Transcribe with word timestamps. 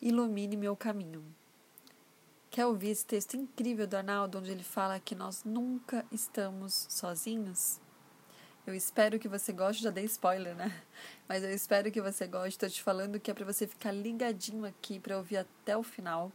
ilumine 0.00 0.56
meu 0.56 0.76
caminho. 0.76 1.24
Quer 2.50 2.66
ouvir 2.66 2.90
esse 2.90 3.04
texto 3.04 3.36
incrível 3.36 3.86
do 3.86 3.96
Arnaldo, 3.96 4.38
onde 4.38 4.50
ele 4.50 4.64
fala 4.64 4.98
que 4.98 5.14
nós 5.14 5.44
nunca 5.44 6.04
estamos 6.10 6.86
sozinhos? 6.88 7.80
Eu 8.66 8.74
espero 8.74 9.18
que 9.18 9.28
você 9.28 9.52
goste, 9.52 9.82
já 9.82 9.90
dei 9.90 10.04
spoiler, 10.04 10.54
né? 10.54 10.70
Mas 11.28 11.42
eu 11.42 11.50
espero 11.50 11.90
que 11.90 12.02
você 12.02 12.26
goste. 12.26 12.50
Estou 12.50 12.68
te 12.68 12.82
falando 12.82 13.18
que 13.18 13.30
é 13.30 13.34
para 13.34 13.44
você 13.44 13.66
ficar 13.66 13.92
ligadinho 13.92 14.64
aqui 14.64 15.00
para 15.00 15.16
ouvir 15.16 15.38
até 15.38 15.76
o 15.76 15.82
final. 15.82 16.30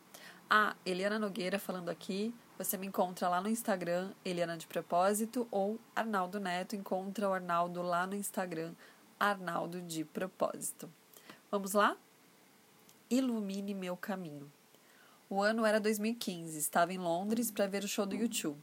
Ah, 0.49 0.75
Eliana 0.85 1.19
Nogueira 1.19 1.59
falando 1.59 1.89
aqui. 1.89 2.33
Você 2.57 2.77
me 2.77 2.87
encontra 2.87 3.27
lá 3.29 3.41
no 3.41 3.49
Instagram, 3.49 4.11
Eliana 4.23 4.57
de 4.57 4.65
Propósito, 4.65 5.47
ou 5.51 5.79
Arnaldo 5.95 6.39
Neto. 6.39 6.75
Encontra 6.75 7.29
o 7.29 7.33
Arnaldo 7.33 7.81
lá 7.81 8.07
no 8.07 8.15
Instagram, 8.15 8.73
Arnaldo 9.19 9.81
de 9.81 10.03
Propósito. 10.03 10.89
Vamos 11.51 11.73
lá? 11.73 11.97
Ilumine 13.13 13.75
meu 13.75 13.95
caminho. 13.95 14.51
O 15.29 15.39
ano 15.39 15.65
era 15.65 15.79
2015, 15.79 16.57
estava 16.57 16.91
em 16.91 16.97
Londres 16.97 17.51
para 17.51 17.67
ver 17.67 17.83
o 17.83 17.87
show 17.87 18.07
do 18.07 18.15
YouTube. 18.15 18.57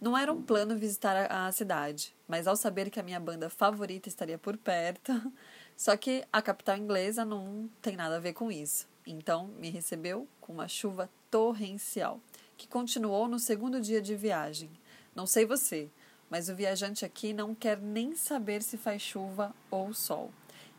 Não 0.00 0.16
era 0.16 0.32
um 0.32 0.40
plano 0.40 0.76
visitar 0.76 1.26
a 1.28 1.50
cidade, 1.50 2.14
mas 2.28 2.46
ao 2.46 2.54
saber 2.54 2.90
que 2.90 3.00
a 3.00 3.02
minha 3.02 3.18
banda 3.18 3.50
favorita 3.50 4.08
estaria 4.08 4.38
por 4.38 4.56
perto, 4.56 5.12
só 5.76 5.96
que 5.96 6.24
a 6.32 6.40
capital 6.40 6.76
inglesa 6.76 7.24
não 7.24 7.68
tem 7.82 7.96
nada 7.96 8.16
a 8.16 8.20
ver 8.20 8.34
com 8.34 8.52
isso. 8.52 8.88
Então 9.04 9.48
me 9.58 9.68
recebeu 9.68 10.28
com 10.40 10.52
uma 10.52 10.68
chuva 10.68 11.10
torrencial, 11.28 12.20
que 12.56 12.68
continuou 12.68 13.26
no 13.26 13.40
segundo 13.40 13.80
dia 13.80 14.00
de 14.00 14.14
viagem. 14.14 14.70
Não 15.12 15.26
sei 15.26 15.44
você, 15.44 15.90
mas 16.30 16.48
o 16.48 16.54
viajante 16.54 17.04
aqui 17.04 17.32
não 17.32 17.52
quer 17.52 17.80
nem 17.80 18.14
saber 18.14 18.62
se 18.62 18.76
faz 18.76 19.02
chuva 19.02 19.52
ou 19.68 19.92
sol. 19.92 20.30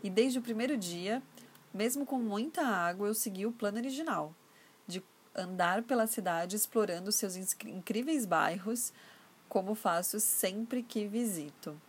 E 0.02 0.10
desde 0.10 0.40
o 0.40 0.42
primeiro 0.42 0.78
dia 0.78 1.22
mesmo 1.74 2.06
com 2.06 2.20
muita 2.20 2.64
água, 2.64 3.08
eu 3.08 3.14
segui 3.14 3.46
o 3.46 3.52
plano 3.52 3.78
original 3.78 4.34
de 4.88 5.04
andar 5.36 5.84
pela 5.84 6.08
cidade 6.08 6.56
explorando 6.56 7.12
seus 7.12 7.36
incríveis 7.66 8.26
bairros, 8.26 8.92
como 9.48 9.76
faço 9.76 10.20
sempre 10.20 10.84
que 10.84 11.08
visito. 11.08 11.80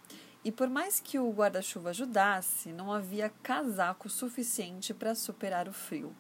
E 0.42 0.50
por 0.50 0.68
mais 0.68 1.00
que 1.00 1.18
o 1.18 1.30
guarda-chuva 1.30 1.90
ajudasse, 1.90 2.72
não 2.72 2.90
havia 2.90 3.28
casaco 3.42 4.08
suficiente 4.08 4.94
para 4.94 5.14
superar 5.14 5.68
o 5.68 5.72
frio, 5.72 6.14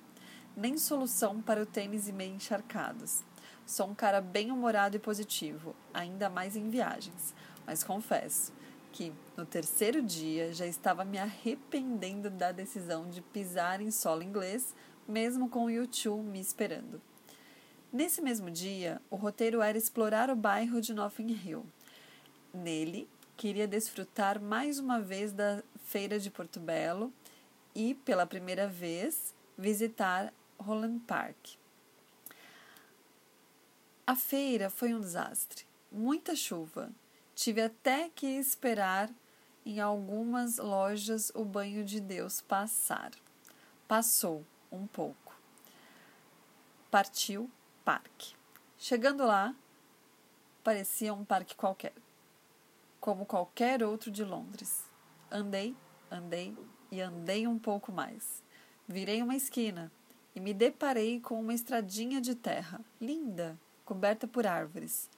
nem 0.54 0.76
solução 0.76 1.40
para 1.40 1.62
o 1.62 1.66
tênis 1.66 2.08
e 2.08 2.12
meia 2.12 2.34
encharcados. 2.34 3.22
Sou 3.64 3.86
um 3.88 3.94
cara 3.94 4.20
bem 4.20 4.50
humorado 4.50 4.96
e 4.96 4.98
positivo, 4.98 5.74
ainda 5.94 6.28
mais 6.28 6.56
em 6.56 6.68
viagens, 6.68 7.34
mas 7.66 7.82
confesso, 7.82 8.52
que, 8.92 9.12
no 9.36 9.46
terceiro 9.46 10.02
dia, 10.02 10.52
já 10.52 10.66
estava 10.66 11.04
me 11.04 11.18
arrependendo 11.18 12.30
da 12.30 12.52
decisão 12.52 13.08
de 13.08 13.20
pisar 13.20 13.80
em 13.80 13.90
solo 13.90 14.22
inglês, 14.22 14.74
mesmo 15.06 15.48
com 15.48 15.64
o 15.64 15.70
YouTube 15.70 16.22
me 16.22 16.40
esperando. 16.40 17.00
Nesse 17.92 18.22
mesmo 18.22 18.50
dia, 18.50 19.00
o 19.10 19.16
roteiro 19.16 19.60
era 19.60 19.76
explorar 19.76 20.30
o 20.30 20.36
bairro 20.36 20.80
de 20.80 20.94
Nothing 20.94 21.32
Hill. 21.32 21.66
Nele, 22.54 23.08
queria 23.36 23.66
desfrutar 23.66 24.40
mais 24.40 24.78
uma 24.78 25.00
vez 25.00 25.32
da 25.32 25.62
Feira 25.84 26.18
de 26.18 26.30
Porto 26.30 26.60
Belo 26.60 27.12
e, 27.74 27.94
pela 27.94 28.26
primeira 28.26 28.68
vez, 28.68 29.34
visitar 29.56 30.32
Holland 30.58 31.00
Park. 31.00 31.36
A 34.06 34.14
feira 34.14 34.68
foi 34.68 34.92
um 34.92 35.00
desastre. 35.00 35.64
Muita 35.90 36.34
chuva, 36.36 36.90
Tive 37.40 37.62
até 37.62 38.10
que 38.10 38.26
esperar 38.26 39.10
em 39.64 39.80
algumas 39.80 40.58
lojas 40.58 41.32
o 41.34 41.42
banho 41.42 41.82
de 41.82 41.98
Deus 41.98 42.42
passar. 42.42 43.12
Passou 43.88 44.44
um 44.70 44.86
pouco. 44.86 45.34
Partiu 46.90 47.50
parque. 47.82 48.34
Chegando 48.76 49.24
lá, 49.24 49.56
parecia 50.62 51.14
um 51.14 51.24
parque 51.24 51.56
qualquer, 51.56 51.94
como 53.00 53.24
qualquer 53.24 53.82
outro 53.82 54.10
de 54.10 54.22
Londres. 54.22 54.84
Andei, 55.30 55.74
andei 56.10 56.54
e 56.92 57.00
andei 57.00 57.46
um 57.46 57.58
pouco 57.58 57.90
mais. 57.90 58.42
Virei 58.86 59.22
uma 59.22 59.34
esquina 59.34 59.90
e 60.36 60.40
me 60.40 60.52
deparei 60.52 61.18
com 61.18 61.40
uma 61.40 61.54
estradinha 61.54 62.20
de 62.20 62.34
terra, 62.34 62.82
linda, 63.00 63.58
coberta 63.86 64.28
por 64.28 64.46
árvores 64.46 65.08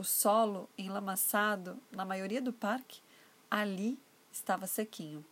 o 0.00 0.04
solo 0.04 0.66
enlamaçado 0.78 1.78
na 1.92 2.06
maioria 2.06 2.40
do 2.40 2.54
parque, 2.54 3.02
ali 3.50 4.00
estava 4.32 4.66
sequinho. 4.66 5.22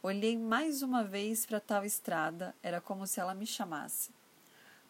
Olhei 0.00 0.38
mais 0.38 0.82
uma 0.82 1.02
vez 1.02 1.44
para 1.44 1.58
tal 1.58 1.84
estrada, 1.84 2.54
era 2.62 2.80
como 2.80 3.08
se 3.08 3.18
ela 3.18 3.34
me 3.34 3.44
chamasse, 3.44 4.12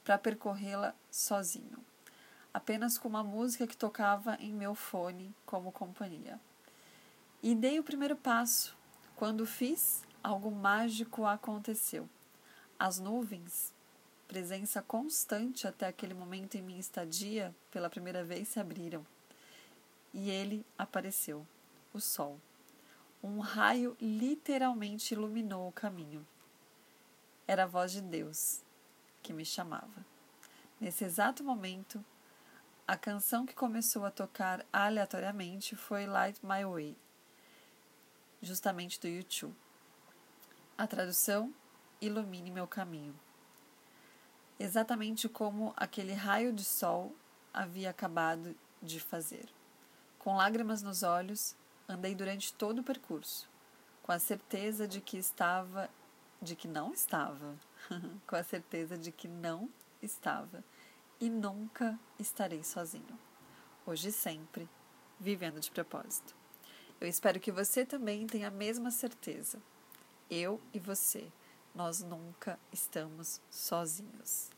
para 0.04 0.18
percorrê-la 0.18 0.94
sozinho, 1.10 1.82
apenas 2.52 2.98
com 2.98 3.08
uma 3.08 3.24
música 3.24 3.66
que 3.66 3.74
tocava 3.74 4.36
em 4.38 4.52
meu 4.52 4.74
fone 4.74 5.34
como 5.46 5.72
companhia. 5.72 6.38
E 7.42 7.54
dei 7.54 7.78
o 7.78 7.84
primeiro 7.84 8.16
passo. 8.16 8.76
Quando 9.16 9.46
fiz, 9.46 10.02
algo 10.22 10.50
mágico 10.50 11.24
aconteceu. 11.24 12.06
As 12.78 12.98
nuvens 12.98 13.72
presença 14.28 14.82
constante 14.82 15.66
até 15.66 15.86
aquele 15.86 16.12
momento 16.12 16.56
em 16.56 16.62
minha 16.62 16.80
estadia, 16.80 17.54
pela 17.70 17.88
primeira 17.88 18.22
vez 18.22 18.48
se 18.48 18.60
abriram 18.60 19.06
e 20.14 20.30
ele 20.30 20.64
apareceu 20.78 21.44
o 21.92 22.00
sol. 22.00 22.40
Um 23.22 23.40
raio 23.40 23.96
literalmente 24.00 25.12
iluminou 25.12 25.68
o 25.68 25.72
caminho. 25.72 26.26
Era 27.46 27.64
a 27.64 27.66
voz 27.66 27.90
de 27.90 28.00
Deus 28.00 28.62
que 29.22 29.32
me 29.32 29.44
chamava. 29.44 30.06
Nesse 30.80 31.04
exato 31.04 31.42
momento, 31.42 32.02
a 32.86 32.96
canção 32.96 33.44
que 33.44 33.54
começou 33.54 34.04
a 34.04 34.10
tocar 34.10 34.64
aleatoriamente 34.72 35.74
foi 35.74 36.06
Light 36.06 36.38
My 36.44 36.64
Way, 36.64 36.96
justamente 38.40 39.00
do 39.00 39.08
YouTube. 39.08 39.56
A 40.76 40.86
tradução: 40.86 41.52
Ilumine 42.00 42.50
meu 42.50 42.68
caminho. 42.68 43.18
Exatamente 44.60 45.28
como 45.28 45.72
aquele 45.76 46.12
raio 46.12 46.52
de 46.52 46.64
sol 46.64 47.14
havia 47.52 47.90
acabado 47.90 48.54
de 48.82 49.00
fazer. 49.00 49.48
Com 50.24 50.36
lágrimas 50.36 50.82
nos 50.82 51.02
olhos, 51.02 51.54
andei 51.86 52.14
durante 52.14 52.50
todo 52.54 52.78
o 52.78 52.82
percurso, 52.82 53.46
com 54.02 54.10
a 54.10 54.18
certeza 54.18 54.88
de 54.88 55.02
que 55.02 55.18
estava, 55.18 55.90
de 56.40 56.56
que 56.56 56.66
não 56.66 56.94
estava, 56.94 57.54
com 58.26 58.34
a 58.34 58.42
certeza 58.42 58.96
de 58.96 59.12
que 59.12 59.28
não 59.28 59.68
estava 60.00 60.64
e 61.20 61.28
nunca 61.28 62.00
estarei 62.18 62.64
sozinho. 62.64 63.18
Hoje 63.84 64.08
e 64.08 64.12
sempre, 64.12 64.66
vivendo 65.20 65.60
de 65.60 65.70
propósito. 65.70 66.34
Eu 66.98 67.06
espero 67.06 67.38
que 67.38 67.52
você 67.52 67.84
também 67.84 68.26
tenha 68.26 68.48
a 68.48 68.50
mesma 68.50 68.90
certeza. 68.90 69.60
Eu 70.30 70.58
e 70.72 70.78
você, 70.78 71.30
nós 71.74 72.00
nunca 72.00 72.58
estamos 72.72 73.42
sozinhos. 73.50 74.53